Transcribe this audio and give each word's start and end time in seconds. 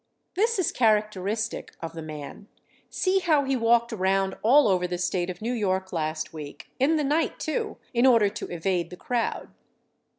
This 0.33 0.57
is 0.57 0.71
characteristic 0.71 1.73
of 1.79 1.93
the 1.93 2.01
man. 2.01 2.47
See 2.89 3.19
how 3.19 3.43
he 3.43 3.55
walked 3.55 3.93
around 3.93 4.35
all 4.41 4.67
over 4.67 4.87
the 4.87 4.97
State 4.97 5.29
of 5.29 5.43
New 5.43 5.53
York 5.53 5.93
last 5.93 6.33
week 6.33 6.71
in 6.79 6.95
the 6.95 7.03
night, 7.03 7.39
too 7.39 7.77
in 7.93 8.07
order 8.07 8.27
to 8.29 8.47
evade 8.49 8.89
the 8.89 8.97
crowd. 8.97 9.51